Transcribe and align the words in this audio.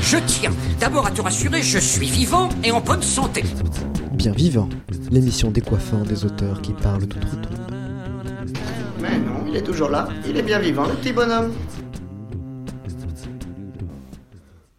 Je 0.00 0.18
tiens 0.26 0.52
d'abord 0.78 1.06
à 1.06 1.10
te 1.10 1.20
rassurer, 1.20 1.60
je 1.62 1.78
suis 1.78 2.06
vivant 2.06 2.48
et 2.62 2.70
en 2.70 2.80
bonne 2.80 3.02
santé. 3.02 3.42
Bien 4.12 4.32
vivant, 4.32 4.68
l'émission 5.10 5.50
décoiffant 5.50 6.02
des 6.02 6.24
auteurs 6.24 6.62
qui 6.62 6.72
parlent 6.72 7.08
toute 7.08 7.20
tout. 7.20 7.48
Mais 9.00 9.18
non, 9.18 9.44
il 9.48 9.56
est 9.56 9.62
toujours 9.62 9.88
là, 9.88 10.08
il 10.28 10.36
est 10.36 10.42
bien 10.42 10.60
vivant, 10.60 10.86
le 10.86 10.94
petit 10.94 11.12
bonhomme. 11.12 11.52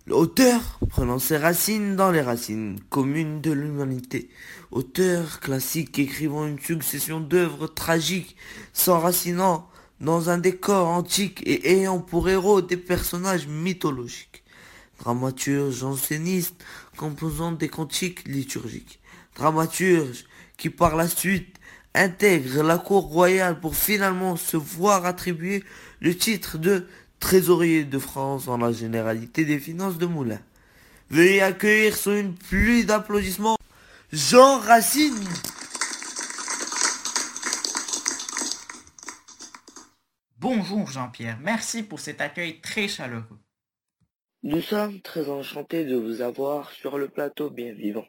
L'auteur 0.10 0.80
prenant 0.90 1.20
ses 1.20 1.38
racines 1.38 1.96
dans 1.96 2.10
les 2.10 2.22
racines 2.22 2.80
communes 2.90 3.42
de 3.42 3.52
l'humanité. 3.52 4.32
Auteur 4.72 5.40
classique 5.40 6.00
écrivant 6.00 6.48
une 6.48 6.58
succession 6.58 7.20
d'œuvres 7.20 7.68
tragiques, 7.68 8.36
s'enracinant 8.74 9.70
dans 10.02 10.32
un 10.32 10.40
décor 10.40 10.88
antique 10.88 11.44
et 11.46 11.74
ayant 11.74 12.00
pour 12.00 12.28
héros 12.28 12.64
des 12.64 12.76
personnages 12.76 13.46
mythologiques. 13.46 14.44
Dramaturge 14.98 15.84
enseigniste 15.84 16.56
composant 16.98 17.52
des 17.52 17.70
cantiques 17.70 18.28
liturgiques. 18.28 19.00
Dramaturge 19.36 20.26
qui 20.58 20.72
par 20.72 20.96
la 20.96 21.08
suite 21.08 21.60
intègre 21.94 22.64
la 22.64 22.80
cour 22.80 23.04
royale 23.04 23.60
pour 23.60 23.76
finalement 23.76 24.38
se 24.38 24.58
voir 24.58 25.06
attribuer 25.06 25.64
le 26.00 26.16
titre 26.16 26.58
de 26.58 26.88
trésorier 27.20 27.84
de 27.84 28.00
France 28.00 28.46
dans 28.46 28.58
la 28.58 28.72
généralité 28.72 29.46
des 29.46 29.60
finances 29.60 29.98
de 29.98 30.06
Moulin. 30.06 30.40
Veuillez 31.10 31.42
accueillir 31.42 31.96
sur 31.96 32.14
une 32.14 32.36
pluie 32.36 32.86
d'applaudissements 32.86 33.58
Jean 34.12 34.60
Racine. 34.60 35.24
Bonjour 40.38 40.88
Jean-Pierre, 40.88 41.38
merci 41.42 41.84
pour 41.84 42.00
cet 42.00 42.22
accueil 42.22 42.62
très 42.62 42.88
chaleureux. 42.88 43.40
Nous 44.42 44.62
sommes 44.62 45.02
très 45.02 45.30
enchantés 45.30 45.84
de 45.84 45.96
vous 45.96 46.22
avoir 46.22 46.72
sur 46.72 46.98
le 46.98 47.10
plateau 47.10 47.50
bien 47.50 47.74
vivant. 47.74 48.08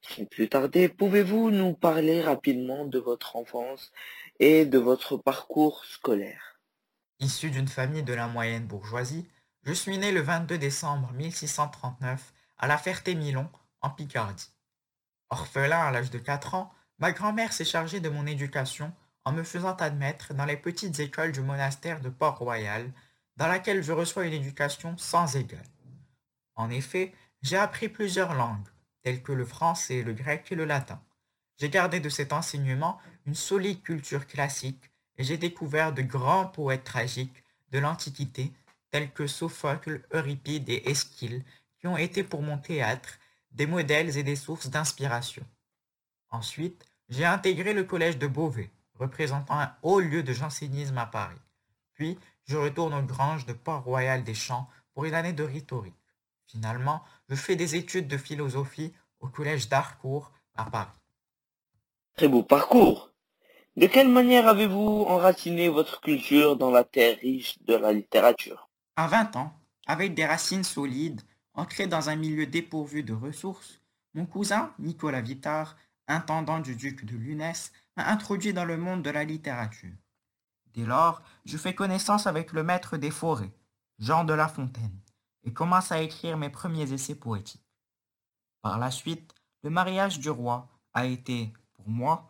Sans 0.00 0.24
plus 0.24 0.48
tarder, 0.48 0.88
pouvez-vous 0.88 1.50
nous 1.52 1.74
parler 1.74 2.20
rapidement 2.20 2.84
de 2.84 2.98
votre 2.98 3.36
enfance 3.36 3.92
et 4.40 4.66
de 4.66 4.78
votre 4.78 5.16
parcours 5.16 5.84
scolaire? 5.84 6.51
Issu 7.22 7.50
d'une 7.50 7.68
famille 7.68 8.02
de 8.02 8.14
la 8.14 8.26
moyenne 8.26 8.66
bourgeoisie, 8.66 9.28
je 9.62 9.72
suis 9.72 9.96
né 9.96 10.10
le 10.10 10.22
22 10.22 10.58
décembre 10.58 11.12
1639 11.12 12.32
à 12.58 12.66
La 12.66 12.76
Ferté-Milon, 12.76 13.48
en 13.80 13.90
Picardie. 13.90 14.50
Orphelin 15.30 15.78
à 15.78 15.92
l'âge 15.92 16.10
de 16.10 16.18
4 16.18 16.54
ans, 16.54 16.74
ma 16.98 17.12
grand-mère 17.12 17.52
s'est 17.52 17.64
chargée 17.64 18.00
de 18.00 18.08
mon 18.08 18.26
éducation 18.26 18.92
en 19.24 19.30
me 19.30 19.44
faisant 19.44 19.76
admettre 19.76 20.34
dans 20.34 20.46
les 20.46 20.56
petites 20.56 20.98
écoles 20.98 21.30
du 21.30 21.42
monastère 21.42 22.00
de 22.00 22.08
Port-Royal, 22.08 22.92
dans 23.36 23.46
laquelle 23.46 23.84
je 23.84 23.92
reçois 23.92 24.26
une 24.26 24.32
éducation 24.32 24.98
sans 24.98 25.36
égale. 25.36 25.62
En 26.56 26.70
effet, 26.70 27.14
j'ai 27.40 27.56
appris 27.56 27.88
plusieurs 27.88 28.34
langues, 28.34 28.68
telles 29.04 29.22
que 29.22 29.30
le 29.30 29.44
français, 29.44 30.02
le 30.02 30.12
grec 30.12 30.50
et 30.50 30.56
le 30.56 30.64
latin. 30.64 31.00
J'ai 31.56 31.70
gardé 31.70 32.00
de 32.00 32.08
cet 32.08 32.32
enseignement 32.32 32.98
une 33.26 33.36
solide 33.36 33.82
culture 33.82 34.26
classique 34.26 34.91
j'ai 35.18 35.36
découvert 35.36 35.92
de 35.92 36.02
grands 36.02 36.46
poètes 36.46 36.84
tragiques 36.84 37.44
de 37.70 37.78
l'Antiquité, 37.78 38.52
tels 38.90 39.10
que 39.12 39.26
Sophocle, 39.26 40.06
Euripide 40.12 40.68
et 40.68 40.90
Eschyle, 40.90 41.44
qui 41.78 41.86
ont 41.86 41.96
été 41.96 42.22
pour 42.22 42.42
mon 42.42 42.58
théâtre 42.58 43.18
des 43.50 43.66
modèles 43.66 44.16
et 44.16 44.22
des 44.22 44.36
sources 44.36 44.68
d'inspiration. 44.68 45.44
Ensuite, 46.30 46.86
j'ai 47.08 47.24
intégré 47.24 47.74
le 47.74 47.84
collège 47.84 48.18
de 48.18 48.26
Beauvais, 48.26 48.70
représentant 48.94 49.60
un 49.60 49.74
haut 49.82 50.00
lieu 50.00 50.22
de 50.22 50.32
jansénisme 50.32 50.98
à 50.98 51.06
Paris. 51.06 51.40
Puis, 51.94 52.18
je 52.44 52.56
retourne 52.56 52.94
aux 52.94 53.02
granges 53.02 53.46
de 53.46 53.52
Port-Royal 53.52 54.24
des 54.24 54.34
Champs 54.34 54.68
pour 54.94 55.04
une 55.04 55.14
année 55.14 55.32
de 55.32 55.44
rhétorique. 55.44 55.94
Finalement, 56.46 57.02
je 57.28 57.34
fais 57.34 57.56
des 57.56 57.76
études 57.76 58.08
de 58.08 58.16
philosophie 58.16 58.92
au 59.20 59.28
collège 59.28 59.68
d'Harcourt 59.68 60.32
à 60.54 60.64
Paris. 60.64 60.90
Très 62.16 62.28
beau 62.28 62.42
parcours. 62.42 63.11
De 63.74 63.86
quelle 63.86 64.10
manière 64.10 64.48
avez-vous 64.48 65.06
enraciné 65.08 65.70
votre 65.70 66.02
culture 66.02 66.58
dans 66.58 66.70
la 66.70 66.84
terre 66.84 67.16
riche 67.22 67.56
de 67.62 67.74
la 67.74 67.90
littérature? 67.90 68.68
À 68.96 69.06
20 69.06 69.36
ans, 69.36 69.54
avec 69.86 70.12
des 70.12 70.26
racines 70.26 70.62
solides, 70.62 71.22
ancrées 71.54 71.86
dans 71.86 72.10
un 72.10 72.16
milieu 72.16 72.46
dépourvu 72.46 73.02
de 73.02 73.14
ressources, 73.14 73.80
mon 74.12 74.26
cousin, 74.26 74.74
Nicolas 74.78 75.22
Vittard, 75.22 75.78
intendant 76.06 76.60
du 76.60 76.76
duc 76.76 77.06
de 77.06 77.16
Lunès, 77.16 77.72
m'a 77.96 78.08
introduit 78.08 78.52
dans 78.52 78.66
le 78.66 78.76
monde 78.76 79.02
de 79.02 79.08
la 79.08 79.24
littérature. 79.24 79.94
Dès 80.74 80.84
lors, 80.84 81.22
je 81.46 81.56
fais 81.56 81.74
connaissance 81.74 82.26
avec 82.26 82.52
le 82.52 82.62
maître 82.62 82.98
des 82.98 83.10
forêts, 83.10 83.54
Jean 83.98 84.24
de 84.24 84.34
La 84.34 84.48
Fontaine, 84.48 85.00
et 85.44 85.52
commence 85.54 85.92
à 85.92 86.02
écrire 86.02 86.36
mes 86.36 86.50
premiers 86.50 86.92
essais 86.92 87.14
poétiques. 87.14 87.64
Par 88.60 88.78
la 88.78 88.90
suite, 88.90 89.34
le 89.62 89.70
mariage 89.70 90.18
du 90.18 90.28
roi 90.28 90.68
a 90.92 91.06
été, 91.06 91.54
pour 91.72 91.88
moi, 91.88 92.28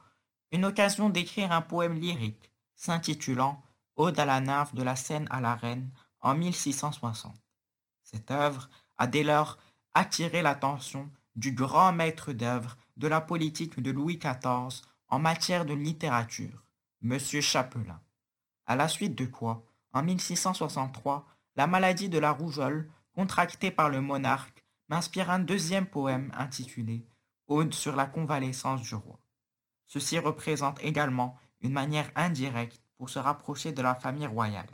une 0.53 0.67
occasion 0.67 1.09
d'écrire 1.09 1.51
un 1.51 1.63
poème 1.63 1.99
lyrique 1.99 2.53
s'intitulant 2.77 3.63
Ode 3.97 4.19
à 4.19 4.25
la 4.25 4.41
nymphe 4.41 4.75
de 4.75 4.83
la 4.83 4.97
Seine 4.97 5.27
à 5.31 5.41
la 5.41 5.55
Reine 5.55 5.91
en 6.21 6.35
1660. 6.35 7.35
Cette 8.03 8.31
œuvre 8.31 8.69
a 8.99 9.07
dès 9.07 9.23
lors 9.23 9.59
attiré 9.95 10.43
l'attention 10.43 11.11
du 11.37 11.53
grand 11.53 11.93
maître 11.93 12.33
d'œuvre 12.33 12.77
de 12.97 13.09
la 13.09 13.21
politique 13.21 13.81
de 13.81 13.91
Louis 13.91 14.19
XIV 14.19 14.83
en 15.09 15.19
matière 15.19 15.65
de 15.65 15.75
littérature, 15.75 16.65
M. 17.03 17.19
Chapelain. 17.19 18.01
À 18.67 18.77
la 18.77 18.89
suite 18.89 19.15
de 19.15 19.27
quoi, 19.27 19.65
en 19.93 20.03
1663, 20.03 21.27
la 21.57 21.67
maladie 21.67 22.09
de 22.09 22.19
la 22.19 22.31
rougeole, 22.31 22.91
contractée 23.15 23.71
par 23.71 23.89
le 23.91 24.01
monarque, 24.01 24.65
m'inspire 24.89 25.31
un 25.31 25.39
deuxième 25.39 25.87
poème 25.87 26.31
intitulé 26.37 27.07
Ode 27.49 27.75
sur 27.75 27.97
la 27.97 28.07
convalescence 28.07 28.83
du 28.83 28.95
roi. 28.95 29.22
Ceci 29.93 30.19
représente 30.19 30.83
également 30.83 31.39
une 31.61 31.75
manière 31.75 32.11
indirecte 32.17 32.81
pour 32.97 33.11
se 33.11 33.19
rapprocher 33.19 33.73
de 33.73 33.83
la 33.83 33.95
famille 33.95 34.27
royale. 34.27 34.71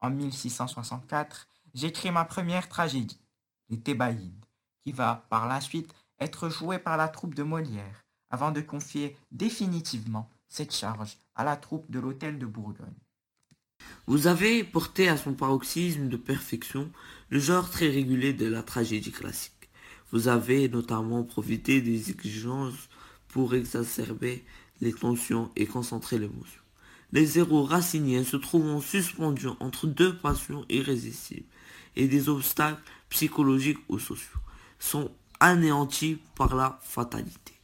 En 0.00 0.08
1664, 0.08 1.46
j'écris 1.74 2.10
ma 2.10 2.24
première 2.24 2.70
tragédie, 2.70 3.20
Les 3.68 3.78
Thébaïdes, 3.78 4.46
qui 4.82 4.92
va 4.92 5.26
par 5.28 5.46
la 5.46 5.60
suite 5.60 5.92
être 6.18 6.48
jouée 6.48 6.78
par 6.78 6.96
la 6.96 7.08
troupe 7.08 7.34
de 7.34 7.42
Molière, 7.42 8.06
avant 8.30 8.50
de 8.50 8.62
confier 8.62 9.14
définitivement 9.30 10.30
cette 10.48 10.74
charge 10.74 11.18
à 11.34 11.44
la 11.44 11.56
troupe 11.56 11.90
de 11.90 12.00
l'Hôtel 12.00 12.38
de 12.38 12.46
Bourgogne. 12.46 12.88
Vous 14.06 14.26
avez 14.26 14.64
porté 14.64 15.10
à 15.10 15.18
son 15.18 15.34
paroxysme 15.34 16.08
de 16.08 16.16
perfection 16.16 16.90
le 17.28 17.40
genre 17.40 17.68
très 17.68 17.90
régulier 17.90 18.32
de 18.32 18.46
la 18.46 18.62
tragédie 18.62 19.12
classique. 19.12 19.68
Vous 20.12 20.28
avez 20.28 20.70
notamment 20.70 21.24
profité 21.24 21.82
des 21.82 22.10
exigences 22.10 22.88
pour 23.32 23.54
exacerber 23.54 24.44
les 24.80 24.92
tensions 24.92 25.50
et 25.56 25.66
concentrer 25.66 26.18
l'émotion. 26.18 26.60
Les 27.12 27.38
héros 27.38 27.64
raciniens 27.64 28.24
se 28.24 28.36
trouvant 28.36 28.80
suspendus 28.80 29.48
entre 29.58 29.86
deux 29.86 30.16
passions 30.16 30.64
irrésistibles 30.68 31.46
et 31.96 32.06
des 32.06 32.28
obstacles 32.28 32.82
psychologiques 33.08 33.80
ou 33.88 33.98
sociaux 33.98 34.40
sont 34.78 35.10
anéantis 35.40 36.18
par 36.36 36.54
la 36.54 36.78
fatalité. 36.82 37.54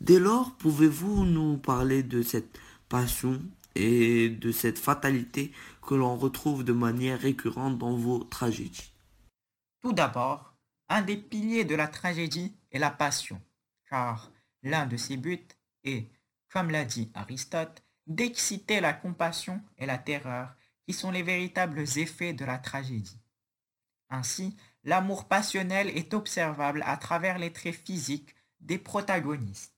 Dès 0.00 0.20
lors, 0.20 0.52
pouvez-vous 0.56 1.24
nous 1.24 1.56
parler 1.56 2.02
de 2.02 2.22
cette 2.22 2.58
passion 2.88 3.42
et 3.74 4.28
de 4.28 4.52
cette 4.52 4.78
fatalité 4.78 5.52
que 5.82 5.94
l'on 5.94 6.16
retrouve 6.16 6.64
de 6.64 6.72
manière 6.72 7.20
récurrente 7.20 7.78
dans 7.78 7.96
vos 7.96 8.20
tragédies? 8.24 8.92
Tout 9.80 9.92
d'abord, 9.92 10.54
un 10.88 11.02
des 11.02 11.16
piliers 11.16 11.64
de 11.64 11.74
la 11.74 11.88
tragédie 11.88 12.54
est 12.70 12.78
la 12.78 12.90
passion, 12.90 13.40
car 13.88 14.30
L'un 14.62 14.86
de 14.86 14.96
ses 14.96 15.16
buts 15.16 15.46
est, 15.84 16.10
comme 16.50 16.70
l'a 16.70 16.84
dit 16.84 17.10
Aristote, 17.14 17.82
d'exciter 18.06 18.80
la 18.80 18.92
compassion 18.92 19.62
et 19.76 19.86
la 19.86 19.98
terreur, 19.98 20.54
qui 20.84 20.92
sont 20.92 21.10
les 21.10 21.22
véritables 21.22 21.84
effets 21.96 22.32
de 22.32 22.44
la 22.44 22.58
tragédie. 22.58 23.20
Ainsi, 24.10 24.56
l'amour 24.84 25.28
passionnel 25.28 25.88
est 25.88 26.14
observable 26.14 26.82
à 26.86 26.96
travers 26.96 27.38
les 27.38 27.52
traits 27.52 27.74
physiques 27.74 28.34
des 28.60 28.78
protagonistes. 28.78 29.74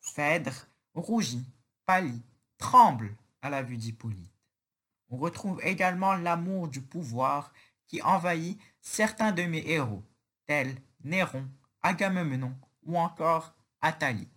Phèdre 0.00 0.66
rougit, 0.94 1.44
pâlit, 1.84 2.22
tremble 2.56 3.14
à 3.42 3.50
la 3.50 3.62
vue 3.62 3.76
d'Hippolyte. 3.76 4.32
On 5.10 5.18
retrouve 5.18 5.60
également 5.62 6.14
l'amour 6.14 6.68
du 6.68 6.80
pouvoir 6.80 7.52
qui 7.86 8.02
envahit 8.02 8.58
certains 8.80 9.32
de 9.32 9.42
mes 9.42 9.66
héros, 9.66 10.02
tels 10.46 10.76
Néron, 11.04 11.46
Agamemnon 11.82 12.54
ou 12.84 12.98
encore 12.98 13.54
Athalie. 13.80 14.28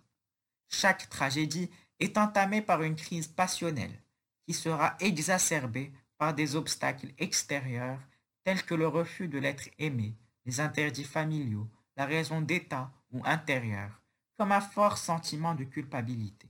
Chaque 0.68 1.08
tragédie 1.08 1.70
est 1.98 2.16
entamée 2.16 2.62
par 2.62 2.82
une 2.82 2.96
crise 2.96 3.28
passionnelle 3.28 4.02
qui 4.46 4.54
sera 4.54 4.96
exacerbée 5.00 5.92
par 6.18 6.34
des 6.34 6.56
obstacles 6.56 7.12
extérieurs 7.18 8.00
tels 8.44 8.64
que 8.64 8.74
le 8.74 8.88
refus 8.88 9.28
de 9.28 9.38
l'être 9.38 9.68
aimé, 9.78 10.16
les 10.44 10.60
interdits 10.60 11.04
familiaux, 11.04 11.68
la 11.96 12.06
raison 12.06 12.40
d'état 12.40 12.92
ou 13.10 13.22
intérieure, 13.24 14.00
comme 14.36 14.52
un 14.52 14.60
fort 14.60 14.98
sentiment 14.98 15.54
de 15.54 15.64
culpabilité. 15.64 16.48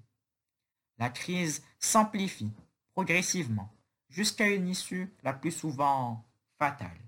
La 0.98 1.10
crise 1.10 1.62
s'amplifie 1.78 2.52
progressivement, 2.92 3.74
jusqu'à 4.08 4.48
une 4.48 4.68
issue 4.68 5.12
la 5.22 5.32
plus 5.32 5.50
souvent 5.50 6.24
fatale. 6.58 7.00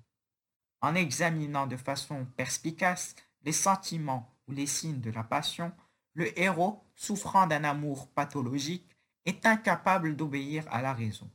En 0.80 0.94
examinant 0.94 1.66
de 1.66 1.76
façon 1.76 2.26
perspicace 2.36 3.14
les 3.42 3.52
sentiments 3.52 4.33
ou 4.48 4.52
les 4.52 4.66
signes 4.66 5.00
de 5.00 5.10
la 5.10 5.24
passion, 5.24 5.72
le 6.14 6.38
héros, 6.38 6.82
souffrant 6.94 7.46
d'un 7.46 7.64
amour 7.64 8.08
pathologique, 8.08 8.96
est 9.24 9.46
incapable 9.46 10.16
d'obéir 10.16 10.64
à 10.70 10.82
la 10.82 10.92
raison. 10.92 11.30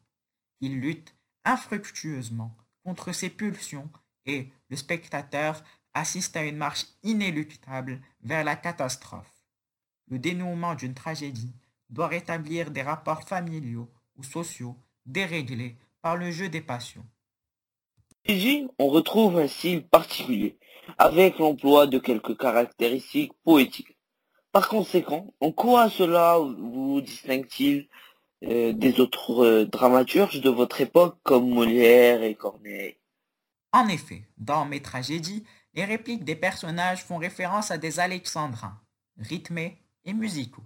Il 0.62 0.80
lutte 0.80 1.16
infructueusement 1.46 2.56
contre 2.84 3.12
ses 3.12 3.30
pulsions 3.30 3.90
et 4.26 4.52
le 4.70 4.76
spectateur 4.76 5.64
assiste 5.94 6.38
à 6.38 6.46
une 6.46 6.58
marche 6.58 6.86
inéluctable 7.04 8.02
vers 8.22 8.44
la 8.44 8.56
catastrophe. 8.56 9.44
Le 10.08 10.20
dénouement 10.20 10.76
d'une 10.76 10.94
tragédie 10.94 11.56
doit 11.90 12.08
rétablir 12.08 12.72
des 12.72 12.82
rapports 12.82 13.28
familiaux 13.28 13.92
ou 14.16 14.24
sociaux 14.24 14.78
déréglés 15.06 15.78
par 16.02 16.16
le 16.16 16.32
jeu 16.32 16.50
des 16.50 16.62
passions. 16.62 17.06
Ici, 18.26 18.68
on 18.78 18.88
retrouve 18.88 19.40
un 19.40 19.48
style 19.48 19.88
particulier, 19.88 20.58
avec 20.98 21.40
l'emploi 21.40 21.88
de 21.88 22.00
quelques 22.00 22.38
caractéristiques 22.38 23.34
poétiques. 23.44 23.98
Par 24.52 24.68
conséquent, 24.68 25.34
en 25.40 25.52
quoi 25.52 25.90
cela 25.90 26.38
vous 26.38 27.02
distingue-t-il 27.02 27.88
euh, 28.44 28.74
des 28.74 29.00
autres 29.00 29.44
euh, 29.44 29.66
dramaturges 29.66 30.42
de 30.42 30.50
votre 30.50 30.82
époque 30.82 31.18
comme 31.24 31.50
Molière 31.50 32.24
et 32.24 32.36
Corneille? 32.36 32.98
En 33.72 33.88
effet, 33.88 34.28
dans 34.38 34.66
mes 34.66 34.82
tragédies, 34.82 35.46
les 35.74 35.86
répliques 35.86 36.24
des 36.24 36.36
personnages 36.36 37.04
font 37.04 37.18
référence 37.18 37.72
à 37.72 37.78
des 37.78 38.00
alexandrins, 38.00 38.82
rythmés 39.18 39.84
et 40.06 40.14
musicaux. 40.14 40.64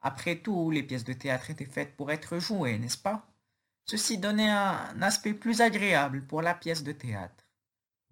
Après 0.00 0.36
tout, 0.36 0.70
les 0.70 0.82
pièces 0.82 1.04
de 1.04 1.12
théâtre 1.12 1.50
étaient 1.50 1.64
faites 1.64 1.96
pour 1.96 2.10
être 2.10 2.38
jouées, 2.38 2.78
n'est-ce 2.78 2.98
pas? 2.98 3.29
Ceci 3.84 4.18
donnait 4.18 4.50
un 4.50 5.02
aspect 5.02 5.34
plus 5.34 5.60
agréable 5.60 6.22
pour 6.26 6.42
la 6.42 6.54
pièce 6.54 6.82
de 6.82 6.92
théâtre. 6.92 7.44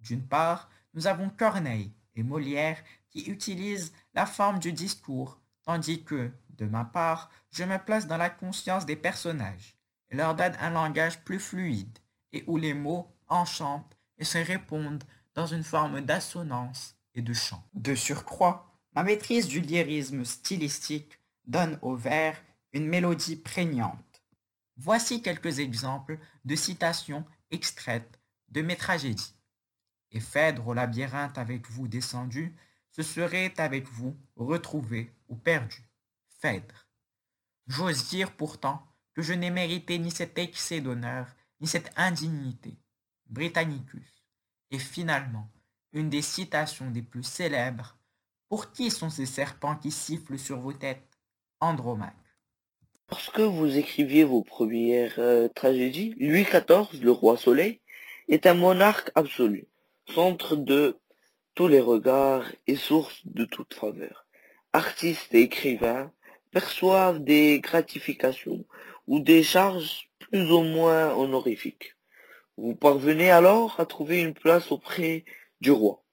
D'une 0.01 0.25
part, 0.25 0.69
nous 0.93 1.07
avons 1.07 1.29
Corneille 1.29 1.93
et 2.15 2.23
Molière 2.23 2.83
qui 3.09 3.29
utilisent 3.29 3.93
la 4.13 4.25
forme 4.25 4.59
du 4.59 4.73
discours, 4.73 5.39
tandis 5.63 6.03
que, 6.03 6.31
de 6.57 6.65
ma 6.65 6.85
part, 6.85 7.29
je 7.51 7.63
me 7.63 7.77
place 7.77 8.07
dans 8.07 8.17
la 8.17 8.29
conscience 8.29 8.85
des 8.85 8.95
personnages 8.95 9.77
et 10.09 10.15
leur 10.15 10.35
donne 10.35 10.55
un 10.59 10.71
langage 10.71 11.23
plus 11.23 11.39
fluide 11.39 11.97
et 12.33 12.43
où 12.47 12.57
les 12.57 12.73
mots 12.73 13.07
enchantent 13.27 13.97
et 14.17 14.25
se 14.25 14.37
répondent 14.37 15.03
dans 15.35 15.47
une 15.47 15.63
forme 15.63 16.01
d'assonance 16.01 16.95
et 17.15 17.21
de 17.21 17.33
chant. 17.33 17.63
De 17.73 17.95
surcroît, 17.95 18.77
ma 18.93 19.03
maîtrise 19.03 19.47
du 19.47 19.61
lyrisme 19.61 20.25
stylistique 20.25 21.19
donne 21.45 21.79
au 21.81 21.95
vers 21.95 22.37
une 22.73 22.87
mélodie 22.87 23.35
prégnante 23.35 23.97
Voici 24.81 25.21
quelques 25.21 25.59
exemples 25.59 26.17
de 26.45 26.55
citations 26.55 27.25
extraites 27.51 28.17
de 28.47 28.61
mes 28.61 28.77
tragédies. 28.77 29.35
Et 30.11 30.21
Phèdre 30.21 30.69
au 30.69 30.73
labyrinthe 30.73 31.37
avec 31.37 31.69
vous 31.69 31.89
descendu, 31.89 32.55
ce 32.89 33.03
serait 33.03 33.59
avec 33.59 33.89
vous 33.89 34.17
retrouvé 34.37 35.13
ou 35.27 35.35
perdu. 35.35 35.83
Phèdre. 36.39 36.87
J'ose 37.67 38.07
dire 38.07 38.31
pourtant 38.31 38.87
que 39.13 39.21
je 39.21 39.33
n'ai 39.33 39.49
mérité 39.49 39.99
ni 39.99 40.11
cet 40.11 40.37
excès 40.37 40.79
d'honneur, 40.79 41.27
ni 41.59 41.67
cette 41.67 41.91
indignité. 41.97 42.79
Britannicus. 43.25 44.23
Et 44.71 44.79
finalement, 44.79 45.51
une 45.91 46.09
des 46.09 46.21
citations 46.21 46.89
des 46.89 47.03
plus 47.03 47.23
célèbres. 47.23 47.97
Pour 48.47 48.71
qui 48.71 48.91
sont 48.91 49.09
ces 49.09 49.25
serpents 49.25 49.75
qui 49.75 49.91
sifflent 49.91 50.39
sur 50.39 50.61
vos 50.61 50.73
têtes? 50.73 51.19
Andromaque. 51.59 52.15
Lorsque 53.11 53.39
vous 53.39 53.77
écriviez 53.77 54.23
vos 54.23 54.43
premières 54.43 55.15
euh, 55.17 55.47
tragédies, 55.47 56.13
Louis 56.19 56.43
XIV, 56.43 57.01
le 57.01 57.11
roi 57.11 57.37
Soleil, 57.37 57.81
est 58.27 58.45
un 58.45 58.53
monarque 58.53 59.11
absolu, 59.15 59.67
centre 60.13 60.55
de 60.55 60.95
tous 61.55 61.67
les 61.67 61.79
regards 61.79 62.45
et 62.67 62.75
source 62.75 63.21
de 63.25 63.45
toute 63.45 63.73
faveur. 63.73 64.27
Artistes 64.73 65.33
et 65.33 65.41
écrivains 65.41 66.11
perçoivent 66.51 67.19
des 67.19 67.59
gratifications 67.59 68.63
ou 69.07 69.19
des 69.19 69.41
charges 69.41 70.11
plus 70.19 70.51
ou 70.51 70.61
moins 70.61 71.11
honorifiques. 71.15 71.95
Vous 72.57 72.75
parvenez 72.75 73.31
alors 73.31 73.79
à 73.79 73.87
trouver 73.87 74.21
une 74.21 74.35
place 74.35 74.71
auprès 74.71 75.25
du 75.61 75.71
roi. 75.71 76.03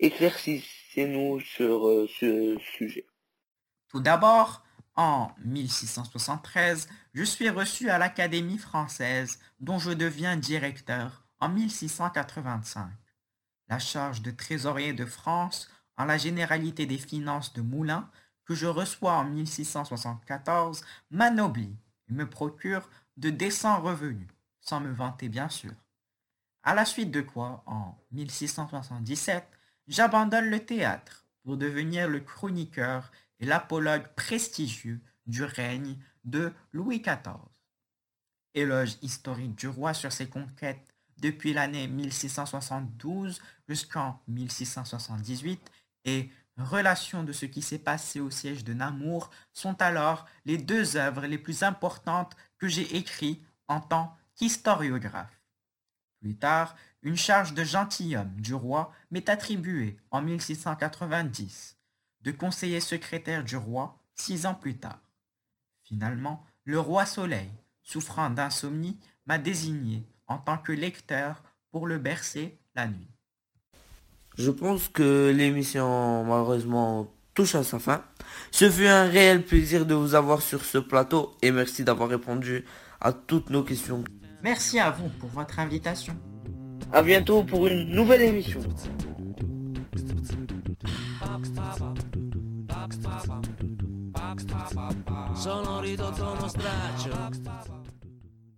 Éclaircissez-nous 0.00 1.40
sur 1.40 1.88
euh, 1.88 2.06
ce 2.20 2.58
sujet. 2.76 3.06
Tout 3.88 4.00
d'abord, 4.00 4.61
en 4.94 5.32
1673, 5.44 6.88
je 7.14 7.22
suis 7.22 7.48
reçu 7.48 7.90
à 7.90 7.98
l'Académie 7.98 8.58
française, 8.58 9.38
dont 9.60 9.78
je 9.78 9.90
deviens 9.90 10.36
directeur 10.36 11.24
en 11.40 11.48
1685. 11.48 12.90
La 13.68 13.78
charge 13.78 14.22
de 14.22 14.30
trésorier 14.30 14.92
de 14.92 15.06
France 15.06 15.70
en 15.96 16.04
la 16.04 16.18
généralité 16.18 16.86
des 16.86 16.98
finances 16.98 17.52
de 17.52 17.62
Moulins, 17.62 18.08
que 18.44 18.54
je 18.54 18.66
reçois 18.66 19.14
en 19.14 19.24
1674, 19.24 20.84
m'anoblit 21.10 21.76
et 22.10 22.12
me 22.12 22.28
procure 22.28 22.88
de 23.16 23.30
décents 23.30 23.80
revenus, 23.80 24.28
sans 24.60 24.80
me 24.80 24.92
vanter 24.92 25.28
bien 25.28 25.48
sûr. 25.48 25.72
À 26.64 26.74
la 26.74 26.84
suite 26.84 27.10
de 27.10 27.20
quoi, 27.20 27.62
en 27.66 27.96
1677, 28.12 29.46
j'abandonne 29.88 30.50
le 30.50 30.64
théâtre 30.64 31.24
pour 31.42 31.56
devenir 31.56 32.08
le 32.08 32.20
chroniqueur 32.20 33.10
l'apologue 33.46 34.06
prestigieux 34.14 35.00
du 35.26 35.44
règne 35.44 35.96
de 36.24 36.52
Louis 36.72 37.00
XIV. 37.00 37.40
Éloge 38.54 38.96
historique 39.02 39.54
du 39.56 39.68
roi 39.68 39.94
sur 39.94 40.12
ses 40.12 40.28
conquêtes 40.28 40.86
depuis 41.18 41.52
l'année 41.52 41.88
1672 41.88 43.40
jusqu'en 43.68 44.20
1678 44.28 45.70
et 46.04 46.30
Relation 46.58 47.24
de 47.24 47.32
ce 47.32 47.46
qui 47.46 47.62
s'est 47.62 47.78
passé 47.78 48.20
au 48.20 48.30
siège 48.30 48.62
de 48.62 48.74
Namur 48.74 49.30
sont 49.54 49.80
alors 49.80 50.26
les 50.44 50.58
deux 50.58 50.96
œuvres 50.96 51.26
les 51.26 51.38
plus 51.38 51.62
importantes 51.62 52.36
que 52.58 52.68
j'ai 52.68 52.96
écrites 52.96 53.42
en 53.68 53.80
tant 53.80 54.14
qu'historiographe. 54.34 55.40
Plus 56.20 56.36
tard, 56.36 56.76
une 57.00 57.16
charge 57.16 57.54
de 57.54 57.64
gentilhomme 57.64 58.34
du 58.36 58.54
roi 58.54 58.92
m'est 59.10 59.30
attribuée 59.30 59.96
en 60.10 60.20
1690 60.20 61.78
de 62.24 62.30
conseiller 62.30 62.80
secrétaire 62.80 63.44
du 63.44 63.56
roi 63.56 63.98
six 64.14 64.46
ans 64.46 64.54
plus 64.54 64.76
tard. 64.76 65.00
Finalement, 65.84 66.44
le 66.64 66.78
roi 66.78 67.06
Soleil, 67.06 67.50
souffrant 67.82 68.30
d'insomnie, 68.30 68.98
m'a 69.26 69.38
désigné 69.38 70.02
en 70.26 70.38
tant 70.38 70.58
que 70.58 70.72
lecteur 70.72 71.42
pour 71.70 71.86
le 71.86 71.98
bercer 71.98 72.58
la 72.74 72.86
nuit. 72.86 73.08
Je 74.38 74.50
pense 74.50 74.88
que 74.88 75.32
l'émission 75.34 76.24
malheureusement 76.24 77.08
touche 77.34 77.54
à 77.54 77.64
sa 77.64 77.78
fin. 77.78 78.02
Ce 78.50 78.70
fut 78.70 78.86
un 78.86 79.04
réel 79.04 79.44
plaisir 79.44 79.86
de 79.86 79.94
vous 79.94 80.14
avoir 80.14 80.40
sur 80.42 80.64
ce 80.64 80.78
plateau 80.78 81.36
et 81.42 81.50
merci 81.50 81.84
d'avoir 81.84 82.08
répondu 82.08 82.64
à 83.00 83.12
toutes 83.12 83.50
nos 83.50 83.62
questions. 83.62 84.04
Merci 84.42 84.78
à 84.78 84.90
vous 84.90 85.08
pour 85.08 85.28
votre 85.30 85.58
invitation. 85.58 86.16
À 86.92 87.02
bientôt 87.02 87.42
pour 87.42 87.66
une 87.66 87.90
nouvelle 87.90 88.22
émission. 88.22 88.60
Sono 95.42 95.80
ridotto 95.80 96.22
uno 96.22 96.46
straccio 96.46 97.81